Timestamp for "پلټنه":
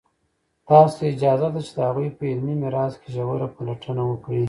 3.55-4.01